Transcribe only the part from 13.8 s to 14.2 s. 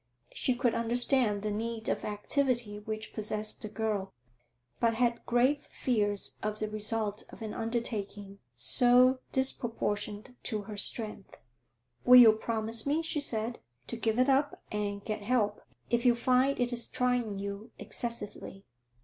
'to give